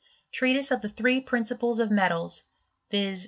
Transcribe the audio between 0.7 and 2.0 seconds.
of the three Principles of